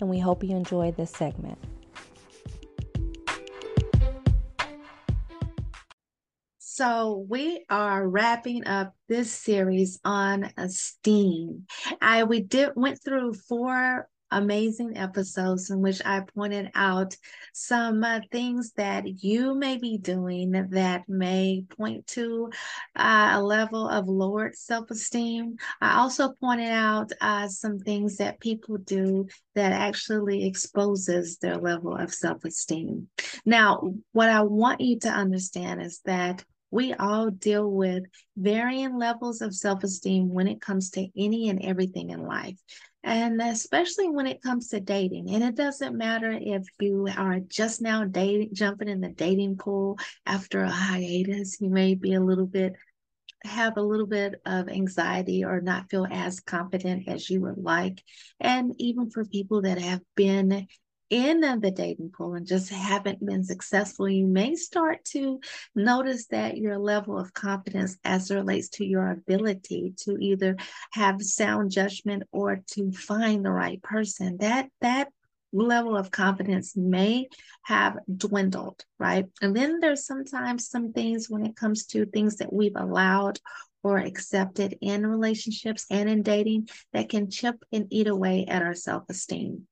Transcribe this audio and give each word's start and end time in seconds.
and 0.00 0.10
we 0.10 0.18
hope 0.18 0.42
you 0.42 0.56
enjoy 0.56 0.92
this 0.92 1.10
segment. 1.10 1.58
So, 6.58 7.26
we 7.28 7.66
are 7.68 8.08
wrapping 8.08 8.66
up 8.66 8.94
this 9.06 9.30
series 9.30 10.00
on 10.02 10.50
esteem. 10.56 11.66
I 12.00 12.24
we 12.24 12.40
did 12.40 12.70
went 12.74 13.04
through 13.04 13.34
four 13.34 14.08
amazing 14.30 14.96
episodes 14.96 15.70
in 15.70 15.80
which 15.80 16.00
I 16.04 16.20
pointed 16.34 16.70
out 16.74 17.16
some 17.52 18.04
uh, 18.04 18.20
things 18.30 18.72
that 18.76 19.22
you 19.22 19.54
may 19.54 19.76
be 19.76 19.98
doing 19.98 20.52
that 20.70 21.08
may 21.08 21.64
point 21.76 22.06
to 22.08 22.50
uh, 22.96 23.30
a 23.34 23.42
level 23.42 23.88
of 23.88 24.08
lowered 24.08 24.56
self 24.56 24.90
esteem. 24.90 25.56
I 25.80 25.98
also 25.98 26.32
pointed 26.40 26.70
out 26.70 27.12
uh, 27.20 27.48
some 27.48 27.78
things 27.78 28.16
that 28.18 28.40
people 28.40 28.78
do 28.78 29.26
that 29.54 29.72
actually 29.72 30.46
exposes 30.46 31.38
their 31.38 31.56
level 31.56 31.96
of 31.96 32.14
self 32.14 32.44
esteem. 32.44 33.08
Now, 33.44 33.94
what 34.12 34.28
I 34.28 34.42
want 34.42 34.80
you 34.80 34.98
to 35.00 35.08
understand 35.08 35.82
is 35.82 36.00
that 36.04 36.44
we 36.70 36.94
all 36.94 37.30
deal 37.30 37.68
with 37.68 38.04
varying 38.36 38.96
levels 38.96 39.40
of 39.40 39.54
self 39.54 39.82
esteem 39.82 40.28
when 40.28 40.48
it 40.48 40.60
comes 40.60 40.90
to 40.90 41.08
any 41.16 41.48
and 41.48 41.62
everything 41.64 42.10
in 42.10 42.24
life 42.24 42.58
and 43.02 43.40
especially 43.40 44.08
when 44.08 44.26
it 44.26 44.42
comes 44.42 44.68
to 44.68 44.80
dating 44.80 45.30
and 45.34 45.42
it 45.42 45.54
doesn't 45.54 45.96
matter 45.96 46.36
if 46.38 46.66
you 46.80 47.08
are 47.16 47.40
just 47.40 47.80
now 47.80 48.04
dating 48.04 48.50
jumping 48.52 48.88
in 48.88 49.00
the 49.00 49.08
dating 49.08 49.56
pool 49.56 49.98
after 50.26 50.62
a 50.62 50.70
hiatus 50.70 51.60
you 51.60 51.70
may 51.70 51.94
be 51.94 52.14
a 52.14 52.20
little 52.20 52.46
bit 52.46 52.74
have 53.44 53.76
a 53.76 53.82
little 53.82 54.06
bit 54.06 54.40
of 54.44 54.68
anxiety 54.68 55.44
or 55.44 55.60
not 55.60 55.88
feel 55.90 56.06
as 56.10 56.40
confident 56.40 57.08
as 57.08 57.28
you 57.30 57.40
would 57.40 57.56
like. 57.56 58.02
And 58.38 58.74
even 58.78 59.10
for 59.10 59.24
people 59.24 59.62
that 59.62 59.78
have 59.78 60.02
been 60.14 60.66
in 61.10 61.40
the 61.40 61.72
dating 61.72 62.10
pool 62.10 62.34
and 62.34 62.46
just 62.46 62.70
haven't 62.70 63.24
been 63.24 63.42
successful, 63.42 64.08
you 64.08 64.26
may 64.26 64.54
start 64.54 65.04
to 65.06 65.40
notice 65.74 66.26
that 66.28 66.56
your 66.56 66.78
level 66.78 67.18
of 67.18 67.34
confidence 67.34 67.98
as 68.04 68.30
it 68.30 68.36
relates 68.36 68.68
to 68.68 68.84
your 68.84 69.10
ability 69.10 69.92
to 70.04 70.16
either 70.20 70.56
have 70.92 71.20
sound 71.20 71.72
judgment 71.72 72.22
or 72.30 72.62
to 72.68 72.92
find 72.92 73.44
the 73.44 73.50
right 73.50 73.82
person. 73.82 74.38
That 74.38 74.68
that 74.80 75.08
level 75.52 75.96
of 75.96 76.12
confidence 76.12 76.76
may 76.76 77.28
have 77.64 77.98
dwindled, 78.16 78.84
right? 79.00 79.26
And 79.42 79.54
then 79.54 79.80
there's 79.80 80.06
sometimes 80.06 80.68
some 80.68 80.92
things 80.92 81.28
when 81.28 81.44
it 81.44 81.56
comes 81.56 81.86
to 81.86 82.06
things 82.06 82.36
that 82.36 82.52
we've 82.52 82.76
allowed 82.76 83.40
or 83.82 83.98
accepted 83.98 84.78
in 84.80 85.06
relationships 85.06 85.86
and 85.90 86.08
in 86.08 86.22
dating 86.22 86.68
that 86.92 87.08
can 87.08 87.30
chip 87.30 87.56
and 87.72 87.88
eat 87.90 88.06
away 88.06 88.46
at 88.46 88.62
our 88.62 88.74
self 88.74 89.04
esteem 89.08 89.66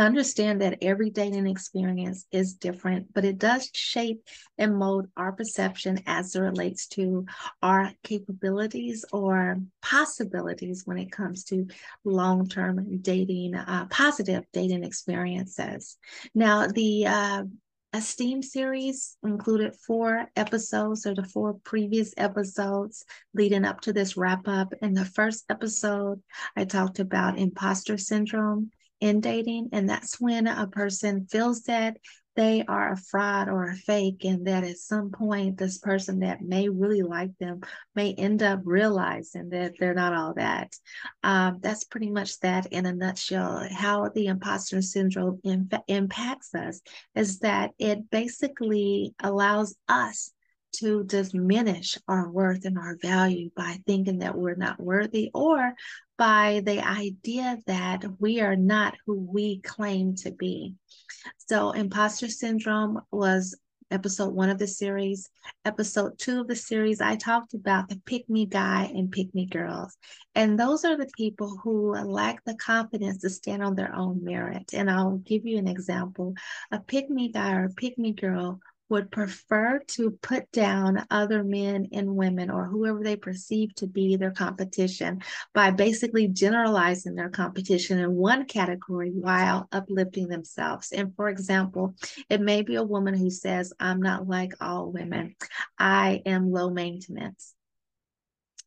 understand 0.00 0.60
that 0.60 0.78
every 0.82 1.10
dating 1.10 1.46
experience 1.46 2.26
is 2.32 2.54
different, 2.54 3.12
but 3.12 3.24
it 3.24 3.38
does 3.38 3.70
shape 3.74 4.26
and 4.58 4.76
mold 4.76 5.06
our 5.16 5.32
perception 5.32 6.00
as 6.06 6.34
it 6.34 6.40
relates 6.40 6.86
to 6.88 7.26
our 7.62 7.92
capabilities 8.02 9.04
or 9.12 9.58
possibilities 9.82 10.82
when 10.84 10.98
it 10.98 11.12
comes 11.12 11.44
to 11.44 11.66
long 12.04 12.48
term 12.48 12.98
dating, 13.02 13.54
uh, 13.54 13.86
positive 13.90 14.44
dating 14.52 14.84
experiences. 14.84 15.98
Now, 16.34 16.66
the 16.66 17.06
uh, 17.06 17.44
Esteem 17.92 18.42
series 18.42 19.16
included 19.24 19.74
four 19.74 20.26
episodes 20.36 21.06
or 21.06 21.14
the 21.14 21.24
four 21.24 21.54
previous 21.64 22.14
episodes 22.16 23.04
leading 23.34 23.64
up 23.64 23.80
to 23.80 23.92
this 23.92 24.16
wrap 24.16 24.46
up. 24.46 24.72
In 24.80 24.94
the 24.94 25.04
first 25.04 25.44
episode, 25.50 26.22
I 26.54 26.64
talked 26.64 27.00
about 27.00 27.38
imposter 27.38 27.98
syndrome 27.98 28.70
in 29.00 29.20
dating. 29.20 29.70
And 29.72 29.88
that's 29.88 30.20
when 30.20 30.46
a 30.46 30.66
person 30.66 31.26
feels 31.26 31.62
that 31.62 31.96
they 32.36 32.64
are 32.66 32.92
a 32.92 32.96
fraud 32.96 33.48
or 33.48 33.64
a 33.64 33.76
fake, 33.76 34.24
and 34.24 34.46
that 34.46 34.62
at 34.62 34.78
some 34.78 35.10
point, 35.10 35.58
this 35.58 35.78
person 35.78 36.20
that 36.20 36.40
may 36.40 36.68
really 36.68 37.02
like 37.02 37.36
them 37.38 37.60
may 37.94 38.14
end 38.14 38.42
up 38.42 38.60
realizing 38.64 39.50
that 39.50 39.74
they're 39.78 39.94
not 39.94 40.14
all 40.14 40.34
that. 40.34 40.72
Um, 41.24 41.58
that's 41.60 41.84
pretty 41.84 42.08
much 42.08 42.38
that 42.40 42.66
in 42.66 42.86
a 42.86 42.94
nutshell. 42.94 43.66
How 43.70 44.08
the 44.08 44.26
imposter 44.26 44.80
syndrome 44.80 45.40
impacts 45.88 46.54
us 46.54 46.80
is 47.14 47.40
that 47.40 47.72
it 47.78 48.08
basically 48.10 49.12
allows 49.20 49.74
us 49.88 50.32
to 50.72 51.02
diminish 51.04 51.98
our 52.06 52.30
worth 52.30 52.64
and 52.64 52.78
our 52.78 52.96
value 53.02 53.50
by 53.56 53.78
thinking 53.86 54.18
that 54.18 54.38
we're 54.38 54.54
not 54.54 54.80
worthy 54.80 55.30
or 55.34 55.74
by 56.20 56.60
the 56.66 56.86
idea 56.86 57.56
that 57.66 58.04
we 58.18 58.42
are 58.42 58.54
not 58.54 58.94
who 59.06 59.26
we 59.32 59.58
claim 59.62 60.14
to 60.14 60.30
be. 60.30 60.74
So, 61.38 61.70
imposter 61.70 62.28
syndrome 62.28 63.00
was 63.10 63.58
episode 63.90 64.34
one 64.34 64.50
of 64.50 64.58
the 64.58 64.66
series. 64.66 65.30
Episode 65.64 66.18
two 66.18 66.42
of 66.42 66.46
the 66.46 66.56
series, 66.56 67.00
I 67.00 67.16
talked 67.16 67.54
about 67.54 67.88
the 67.88 67.98
pick 68.04 68.28
me 68.28 68.44
guy 68.44 68.92
and 68.94 69.10
pick 69.10 69.34
me 69.34 69.46
girls. 69.46 69.96
And 70.34 70.60
those 70.60 70.84
are 70.84 70.98
the 70.98 71.10
people 71.16 71.58
who 71.64 71.92
lack 71.92 72.44
the 72.44 72.54
confidence 72.56 73.22
to 73.22 73.30
stand 73.30 73.62
on 73.62 73.74
their 73.74 73.96
own 73.96 74.22
merit. 74.22 74.74
And 74.74 74.90
I'll 74.90 75.16
give 75.16 75.46
you 75.46 75.56
an 75.56 75.68
example. 75.68 76.34
A 76.70 76.80
pick 76.80 77.08
me 77.08 77.32
guy 77.32 77.54
or 77.54 77.70
pick 77.70 77.96
me 77.96 78.12
girl 78.12 78.60
would 78.90 79.10
prefer 79.10 79.80
to 79.86 80.10
put 80.10 80.50
down 80.50 81.06
other 81.10 81.44
men 81.44 81.88
and 81.92 82.16
women 82.16 82.50
or 82.50 82.66
whoever 82.66 83.02
they 83.02 83.16
perceive 83.16 83.74
to 83.76 83.86
be 83.86 84.16
their 84.16 84.32
competition 84.32 85.22
by 85.54 85.70
basically 85.70 86.26
generalizing 86.28 87.14
their 87.14 87.30
competition 87.30 87.98
in 87.98 88.12
one 88.12 88.44
category 88.44 89.10
while 89.10 89.68
uplifting 89.72 90.28
themselves. 90.28 90.92
And 90.92 91.14
for 91.14 91.28
example, 91.28 91.94
it 92.28 92.40
may 92.40 92.62
be 92.62 92.74
a 92.74 92.82
woman 92.82 93.14
who 93.14 93.30
says, 93.30 93.72
I'm 93.78 94.02
not 94.02 94.28
like 94.28 94.54
all 94.60 94.90
women, 94.90 95.36
I 95.78 96.22
am 96.26 96.52
low 96.52 96.70
maintenance. 96.70 97.54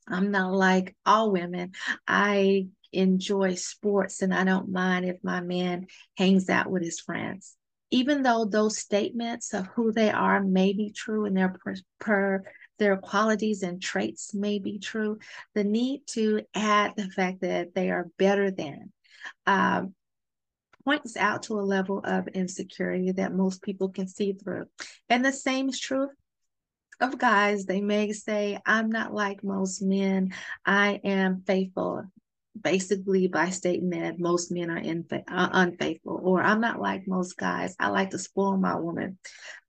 I'm 0.07 0.31
not 0.31 0.53
like 0.53 0.95
all 1.05 1.31
women. 1.31 1.71
I 2.07 2.67
enjoy 2.91 3.55
sports 3.55 4.21
and 4.21 4.33
I 4.33 4.43
don't 4.43 4.69
mind 4.69 5.05
if 5.05 5.17
my 5.23 5.41
man 5.41 5.87
hangs 6.17 6.49
out 6.49 6.69
with 6.69 6.83
his 6.83 6.99
friends 6.99 7.55
even 7.93 8.23
though 8.23 8.43
those 8.43 8.79
statements 8.79 9.53
of 9.53 9.67
who 9.67 9.91
they 9.91 10.09
are 10.09 10.41
may 10.41 10.73
be 10.73 10.91
true 10.91 11.25
and 11.25 11.37
their 11.37 11.49
per, 11.49 11.75
per 11.99 12.43
their 12.79 12.97
qualities 12.97 13.61
and 13.61 13.79
traits 13.79 14.33
may 14.33 14.57
be 14.57 14.79
true, 14.79 15.19
the 15.53 15.63
need 15.63 16.01
to 16.07 16.41
add 16.55 16.93
the 16.97 17.07
fact 17.11 17.41
that 17.41 17.75
they 17.75 17.91
are 17.91 18.09
better 18.17 18.49
than 18.49 18.91
um, 19.45 19.93
points 20.83 21.15
out 21.15 21.43
to 21.43 21.59
a 21.59 21.61
level 21.61 22.01
of 22.03 22.27
insecurity 22.29 23.11
that 23.11 23.31
most 23.31 23.61
people 23.61 23.89
can 23.89 24.07
see 24.07 24.33
through. 24.33 24.65
And 25.07 25.23
the 25.23 25.31
same 25.31 25.69
is 25.69 25.79
true 25.79 26.09
of 26.99 27.19
guys. 27.19 27.65
They 27.65 27.81
may 27.81 28.11
say, 28.11 28.57
I'm 28.65 28.89
not 28.89 29.13
like 29.13 29.43
most 29.43 29.83
men. 29.83 30.33
I 30.65 30.99
am 31.03 31.43
faithful 31.45 32.05
basically 32.59 33.27
by 33.27 33.49
stating 33.49 33.89
that 33.91 34.19
most 34.19 34.51
men 34.51 34.69
are 34.69 34.79
infa- 34.79 35.23
unfaithful, 35.27 36.21
or 36.23 36.41
I'm 36.41 36.61
not 36.61 36.79
like 36.79 37.07
most 37.07 37.37
guys. 37.37 37.75
I 37.79 37.89
like 37.89 38.11
to 38.11 38.19
spoil 38.19 38.57
my 38.57 38.75
woman. 38.75 39.17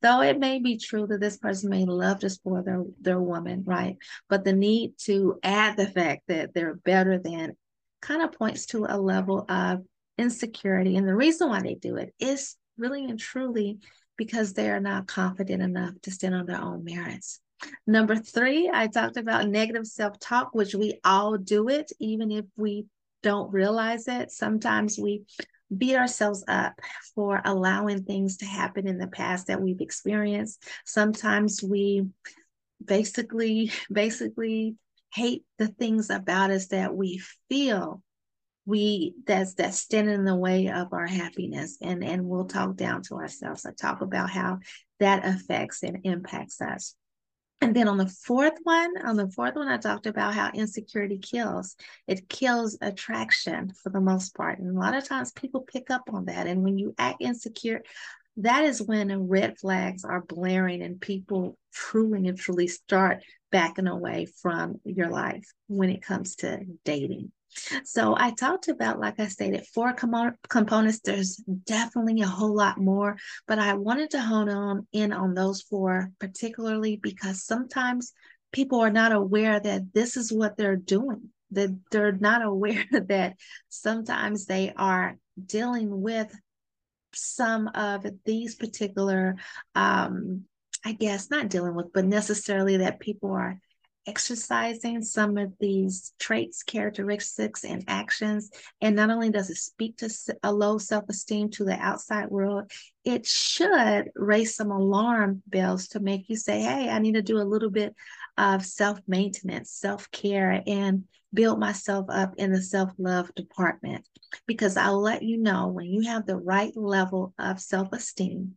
Though 0.02 0.20
it 0.20 0.38
may 0.38 0.58
be 0.60 0.78
true 0.78 1.06
that 1.06 1.20
this 1.20 1.38
person 1.38 1.70
may 1.70 1.84
love 1.84 2.20
to 2.20 2.31
spoil 2.31 2.62
their, 2.62 2.84
their 3.00 3.20
woman, 3.20 3.64
right? 3.66 3.96
But 4.28 4.44
the 4.44 4.52
need 4.52 4.94
to 5.04 5.38
add 5.42 5.76
the 5.76 5.86
fact 5.86 6.25
that 6.28 6.52
they're 6.54 6.75
better 6.75 7.19
than 7.19 7.56
kind 8.02 8.22
of 8.22 8.32
points 8.32 8.66
to 8.66 8.87
a 8.88 8.98
level 8.98 9.46
of 9.48 9.82
insecurity. 10.19 10.96
And 10.96 11.08
the 11.08 11.16
reason 11.16 11.48
why 11.48 11.62
they 11.62 11.75
do 11.75 11.96
it 11.96 12.14
is 12.19 12.56
really 12.76 13.04
and 13.04 13.19
truly 13.19 13.78
because 14.16 14.52
they 14.52 14.70
are 14.70 14.80
not 14.80 15.06
confident 15.06 15.62
enough 15.62 15.94
to 16.02 16.10
stand 16.10 16.34
on 16.34 16.46
their 16.46 16.60
own 16.60 16.84
merits. 16.84 17.40
Number 17.87 18.16
three, 18.16 18.70
I 18.72 18.87
talked 18.87 19.16
about 19.16 19.49
negative 19.49 19.87
self 19.87 20.19
talk, 20.19 20.55
which 20.55 20.75
we 20.75 20.99
all 21.05 21.37
do 21.37 21.69
it, 21.69 21.93
even 22.00 22.31
if 22.31 22.44
we 22.56 22.87
don't 23.22 23.52
realize 23.52 24.08
it. 24.08 24.31
Sometimes 24.31 24.99
we 24.99 25.25
beat 25.76 25.96
ourselves 25.96 26.44
up 26.46 26.75
for 27.14 27.40
allowing 27.44 28.05
things 28.05 28.38
to 28.38 28.44
happen 28.44 28.87
in 28.87 28.99
the 28.99 29.08
past 29.08 29.46
that 29.46 29.61
we've 29.61 29.81
experienced. 29.81 30.62
Sometimes 30.84 31.62
we 31.62 32.06
basically, 32.84 33.72
basically 33.93 34.76
hate 35.12 35.44
the 35.58 35.69
things 35.69 36.11
about 36.11 36.50
us 36.50 36.69
that 36.69 36.94
we 36.94 37.22
feel 37.49 38.02
we 38.66 39.14
that's 39.26 39.55
that's 39.55 39.78
standing 39.78 40.14
in 40.14 40.25
the 40.25 40.34
way 40.34 40.69
of 40.69 40.93
our 40.93 41.06
happiness 41.06 41.76
and 41.82 42.02
and 42.02 42.25
we'll 42.25 42.46
talk 42.46 42.75
down 42.76 43.02
to 43.02 43.14
ourselves 43.14 43.66
i 43.66 43.70
talk 43.72 44.00
about 44.00 44.31
how 44.31 44.58
that 45.00 45.25
affects 45.25 45.82
and 45.82 45.99
impacts 46.05 46.61
us 46.61 46.96
and 47.60 47.74
then 47.74 47.88
on 47.88 47.96
the 47.96 48.08
fourth 48.08 48.58
one 48.62 48.94
on 49.04 49.16
the 49.16 49.30
fourth 49.30 49.54
one 49.54 49.68
i 49.68 49.76
talked 49.76 50.06
about 50.06 50.34
how 50.34 50.50
insecurity 50.52 51.18
kills. 51.18 51.76
It 52.06 52.28
kills 52.28 52.76
attraction 52.80 53.72
for 53.82 53.90
the 53.90 54.00
most 54.00 54.34
part. 54.34 54.58
And 54.58 54.76
a 54.76 54.78
lot 54.78 54.94
of 54.94 55.08
times 55.08 55.32
people 55.32 55.62
pick 55.62 55.90
up 55.90 56.02
on 56.12 56.26
that. 56.26 56.46
And 56.46 56.62
when 56.62 56.78
you 56.78 56.94
act 56.98 57.20
insecure 57.20 57.82
that 58.38 58.64
is 58.64 58.82
when 58.82 59.28
red 59.28 59.58
flags 59.58 60.04
are 60.04 60.20
blaring 60.20 60.82
and 60.82 61.00
people 61.00 61.56
truly 61.72 62.26
and 62.28 62.38
truly 62.38 62.66
start 62.66 63.22
backing 63.54 63.86
away 63.86 64.26
from 64.42 64.80
your 64.84 65.08
life 65.08 65.46
when 65.68 65.88
it 65.88 66.02
comes 66.02 66.34
to 66.34 66.58
dating 66.84 67.30
so 67.84 68.16
I 68.16 68.32
talked 68.32 68.68
about, 68.68 68.98
like 68.98 69.20
I 69.20 69.28
stated, 69.28 69.64
four 69.66 69.92
com- 69.92 70.36
components. 70.48 71.00
There's 71.04 71.36
definitely 71.36 72.20
a 72.22 72.26
whole 72.26 72.54
lot 72.54 72.78
more, 72.78 73.16
but 73.46 73.58
I 73.58 73.74
wanted 73.74 74.10
to 74.10 74.20
hone 74.20 74.48
on 74.48 74.86
in 74.92 75.12
on 75.12 75.34
those 75.34 75.62
four 75.62 76.10
particularly 76.18 76.96
because 76.96 77.44
sometimes 77.44 78.12
people 78.52 78.80
are 78.80 78.90
not 78.90 79.12
aware 79.12 79.60
that 79.60 79.92
this 79.92 80.16
is 80.16 80.32
what 80.32 80.56
they're 80.56 80.76
doing. 80.76 81.30
That 81.52 81.70
they're 81.90 82.12
not 82.12 82.42
aware 82.42 82.84
that 83.08 83.36
sometimes 83.68 84.46
they 84.46 84.72
are 84.76 85.16
dealing 85.46 86.02
with 86.02 86.34
some 87.14 87.68
of 87.68 88.04
these 88.24 88.56
particular 88.56 89.36
um, 89.76 90.44
I 90.84 90.92
guess 90.92 91.31
not 91.31 91.48
dealing 91.48 91.75
with, 91.75 91.92
but 91.92 92.04
necessarily 92.04 92.78
that 92.78 93.00
people 93.00 93.32
are 93.32 93.58
exercising 94.06 95.02
some 95.02 95.38
of 95.38 95.52
these 95.58 96.12
traits, 96.19 96.62
characteristics, 96.62 97.64
and 97.64 97.84
actions. 97.88 98.50
And 98.81 98.94
not 98.94 99.10
only 99.10 99.31
does 99.31 99.50
it 99.50 99.56
speak 99.56 99.96
to 99.98 100.10
a 100.42 100.52
low 100.52 100.78
self 100.78 101.04
esteem 101.08 101.50
to 101.52 101.64
the 101.64 101.78
outside 101.78 102.28
world, 102.28 102.70
it 103.04 103.26
should 103.26 104.10
raise 104.14 104.54
some 104.54 104.70
alarm 104.70 105.42
bells 105.46 105.88
to 105.88 106.00
make 106.00 106.28
you 106.28 106.36
say, 106.36 106.60
hey, 106.60 106.88
I 106.88 106.98
need 106.98 107.14
to 107.14 107.22
do 107.22 107.38
a 107.38 107.44
little 107.44 107.70
bit 107.70 107.94
of 108.37 108.64
self 108.64 109.00
maintenance, 109.06 109.70
self 109.70 110.10
care, 110.10 110.62
and 110.66 111.04
build 111.32 111.58
myself 111.58 112.06
up 112.10 112.34
in 112.37 112.52
the 112.52 112.62
self 112.62 112.90
love 112.98 113.34
department. 113.34 114.06
Because 114.46 114.76
I'll 114.76 115.00
let 115.00 115.22
you 115.22 115.38
know 115.38 115.69
when 115.69 115.87
you 115.87 116.02
have 116.02 116.26
the 116.26 116.37
right 116.37 116.76
level 116.76 117.32
of 117.38 117.60
self 117.60 117.92
esteem, 117.92 118.56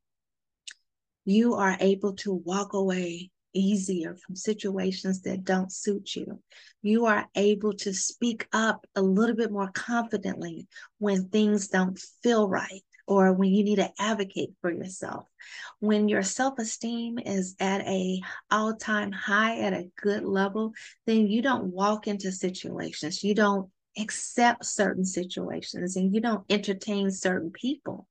you 1.27 1.55
are 1.55 1.75
able 1.81 2.13
to 2.13 2.33
walk 2.33 2.71
away 2.71 3.29
easier 3.53 4.15
from 4.15 4.33
situations 4.33 5.23
that 5.23 5.43
don't 5.43 5.73
suit 5.73 6.15
you. 6.15 6.41
You 6.81 7.07
are 7.07 7.27
able 7.35 7.73
to 7.73 7.93
speak 7.93 8.47
up 8.53 8.87
a 8.95 9.01
little 9.01 9.35
bit 9.35 9.51
more 9.51 9.69
confidently 9.73 10.67
when 10.99 11.27
things 11.27 11.67
don't 11.67 11.99
feel 12.23 12.47
right 12.47 12.81
or 13.07 13.33
when 13.33 13.53
you 13.53 13.65
need 13.65 13.75
to 13.75 13.91
advocate 13.99 14.51
for 14.61 14.71
yourself. 14.71 15.27
When 15.79 16.07
your 16.07 16.23
self-esteem 16.23 17.19
is 17.19 17.57
at 17.59 17.81
a 17.81 18.21
all-time 18.49 19.11
high 19.11 19.59
at 19.59 19.73
a 19.73 19.89
good 20.01 20.23
level, 20.23 20.71
then 21.07 21.27
you 21.27 21.41
don't 21.41 21.73
walk 21.73 22.07
into 22.07 22.31
situations. 22.31 23.21
You 23.21 23.35
don't 23.35 23.69
accept 23.99 24.63
certain 24.63 25.03
situations 25.03 25.97
and 25.97 26.15
you 26.15 26.21
don't 26.21 26.45
entertain 26.49 27.11
certain 27.11 27.51
people 27.51 28.07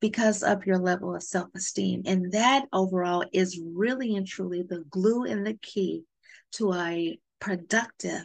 because 0.00 0.42
of 0.42 0.66
your 0.66 0.78
level 0.78 1.14
of 1.14 1.22
self 1.22 1.48
esteem. 1.54 2.02
And 2.06 2.32
that 2.32 2.66
overall 2.72 3.24
is 3.32 3.60
really 3.74 4.16
and 4.16 4.26
truly 4.26 4.62
the 4.62 4.84
glue 4.90 5.24
and 5.24 5.46
the 5.46 5.54
key 5.54 6.04
to 6.52 6.72
a 6.74 7.18
productive 7.40 8.24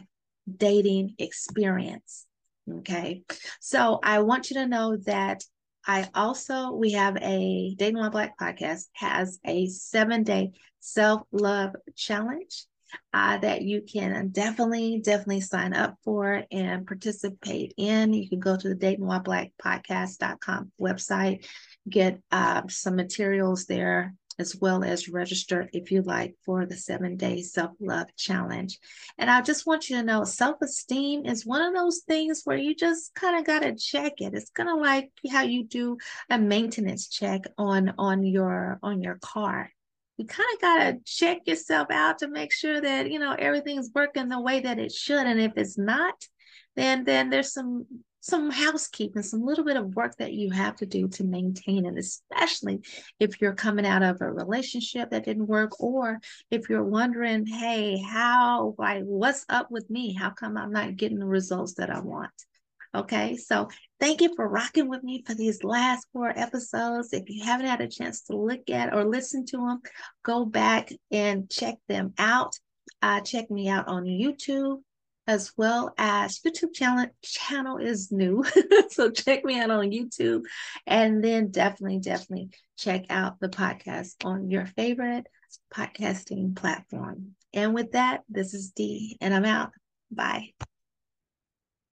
dating 0.56 1.14
experience. 1.18 2.26
Okay. 2.70 3.22
So 3.60 3.98
I 4.02 4.20
want 4.20 4.50
you 4.50 4.56
to 4.56 4.66
know 4.66 4.96
that 5.04 5.44
I 5.86 6.08
also, 6.14 6.72
we 6.72 6.92
have 6.92 7.16
a 7.18 7.74
Dating 7.76 7.98
While 7.98 8.10
Black 8.10 8.38
podcast 8.38 8.86
has 8.94 9.38
a 9.44 9.66
seven 9.66 10.22
day 10.22 10.52
self 10.80 11.22
love 11.30 11.74
challenge 11.94 12.64
uh, 13.12 13.38
that 13.38 13.62
you 13.62 13.82
can 13.82 14.28
definitely, 14.28 15.00
definitely 15.00 15.40
sign 15.40 15.74
up 15.74 15.96
for 16.04 16.44
and 16.50 16.86
participate 16.86 17.74
in. 17.76 18.12
You 18.12 18.28
can 18.28 18.40
go 18.40 18.56
to 18.56 18.68
the 18.68 18.74
Dating 18.74 19.06
While 19.06 19.20
Black 19.20 19.52
podcast.com 19.62 20.72
website, 20.80 21.46
get 21.88 22.20
uh, 22.30 22.62
some 22.68 22.96
materials 22.96 23.66
there 23.66 24.14
as 24.38 24.56
well 24.56 24.82
as 24.82 25.08
register 25.08 25.68
if 25.72 25.90
you 25.90 26.02
like 26.02 26.34
for 26.44 26.66
the 26.66 26.76
seven 26.76 27.16
day 27.16 27.40
self 27.42 27.72
love 27.80 28.06
challenge. 28.16 28.78
And 29.18 29.30
I 29.30 29.42
just 29.42 29.66
want 29.66 29.88
you 29.88 29.96
to 29.96 30.02
know 30.02 30.24
self 30.24 30.56
esteem 30.62 31.24
is 31.26 31.46
one 31.46 31.62
of 31.62 31.74
those 31.74 32.00
things 32.06 32.42
where 32.44 32.56
you 32.56 32.74
just 32.74 33.14
kind 33.14 33.38
of 33.38 33.46
got 33.46 33.60
to 33.60 33.74
check 33.74 34.14
it. 34.18 34.34
It's 34.34 34.50
kind 34.50 34.68
of 34.68 34.78
like 34.78 35.10
how 35.30 35.42
you 35.42 35.64
do 35.64 35.98
a 36.30 36.38
maintenance 36.38 37.08
check 37.08 37.44
on 37.56 37.94
on 37.98 38.24
your 38.24 38.78
on 38.82 39.02
your 39.02 39.18
car 39.20 39.70
you 40.16 40.26
kind 40.26 40.48
of 40.54 40.60
got 40.60 40.78
to 40.78 40.98
check 41.04 41.38
yourself 41.46 41.88
out 41.90 42.18
to 42.18 42.28
make 42.28 42.52
sure 42.52 42.80
that 42.80 43.10
you 43.10 43.18
know 43.18 43.34
everything's 43.38 43.90
working 43.94 44.28
the 44.28 44.40
way 44.40 44.60
that 44.60 44.78
it 44.78 44.92
should 44.92 45.26
and 45.26 45.40
if 45.40 45.52
it's 45.56 45.78
not 45.78 46.14
then 46.76 47.04
then 47.04 47.30
there's 47.30 47.52
some 47.52 47.86
some 48.20 48.50
housekeeping 48.50 49.22
some 49.22 49.44
little 49.44 49.64
bit 49.64 49.76
of 49.76 49.94
work 49.94 50.16
that 50.16 50.32
you 50.32 50.50
have 50.50 50.74
to 50.76 50.86
do 50.86 51.08
to 51.08 51.24
maintain 51.24 51.84
it 51.84 51.98
especially 51.98 52.80
if 53.20 53.40
you're 53.40 53.54
coming 53.54 53.84
out 53.84 54.02
of 54.02 54.16
a 54.20 54.32
relationship 54.32 55.10
that 55.10 55.24
didn't 55.24 55.46
work 55.46 55.78
or 55.78 56.18
if 56.50 56.70
you're 56.70 56.84
wondering 56.84 57.44
hey 57.44 57.98
how 57.98 58.72
why 58.76 59.00
what's 59.00 59.44
up 59.48 59.70
with 59.70 59.88
me? 59.90 60.14
How 60.14 60.30
come 60.30 60.56
i'm 60.56 60.72
not 60.72 60.96
getting 60.96 61.18
the 61.18 61.26
results 61.26 61.74
that 61.74 61.90
i 61.90 62.00
want 62.00 62.30
Okay, 62.94 63.36
so 63.36 63.68
thank 63.98 64.20
you 64.20 64.34
for 64.36 64.48
rocking 64.48 64.88
with 64.88 65.02
me 65.02 65.24
for 65.26 65.34
these 65.34 65.64
last 65.64 66.06
four 66.12 66.32
episodes. 66.38 67.12
If 67.12 67.24
you 67.28 67.44
haven't 67.44 67.66
had 67.66 67.80
a 67.80 67.88
chance 67.88 68.22
to 68.24 68.36
look 68.36 68.70
at 68.70 68.94
or 68.94 69.04
listen 69.04 69.44
to 69.46 69.56
them, 69.56 69.80
go 70.22 70.44
back 70.44 70.92
and 71.10 71.50
check 71.50 71.74
them 71.88 72.14
out. 72.18 72.54
Uh, 73.02 73.20
check 73.20 73.50
me 73.50 73.68
out 73.68 73.88
on 73.88 74.04
YouTube 74.04 74.80
as 75.26 75.52
well 75.56 75.92
as 75.98 76.38
YouTube 76.40 76.72
channel 76.72 77.06
channel 77.22 77.78
is 77.78 78.12
new. 78.12 78.44
so 78.90 79.10
check 79.10 79.44
me 79.44 79.58
out 79.58 79.70
on 79.70 79.90
YouTube 79.90 80.42
and 80.86 81.24
then 81.24 81.50
definitely, 81.50 81.98
definitely 81.98 82.50
check 82.78 83.06
out 83.10 83.40
the 83.40 83.48
podcast 83.48 84.24
on 84.24 84.50
your 84.50 84.66
favorite 84.66 85.26
podcasting 85.74 86.54
platform. 86.54 87.34
And 87.52 87.74
with 87.74 87.92
that, 87.92 88.20
this 88.28 88.54
is 88.54 88.70
Dee 88.70 89.18
and 89.20 89.34
I'm 89.34 89.44
out. 89.44 89.70
Bye. 90.12 90.50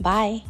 Bye. 0.00 0.42